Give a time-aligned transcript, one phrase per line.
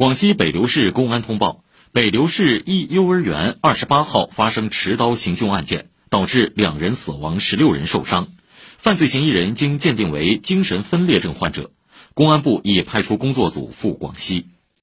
[0.00, 1.62] 广西北流市公安通报
[1.92, 8.28] 北流市一幼儿园二十八号发生持刀行凶案件导致两人死亡十六人受伤。
[8.78, 11.70] 犯罪嫌疑人经鉴定为精神分裂症患者
[12.14, 14.46] 公安部已派出工作组赴广西。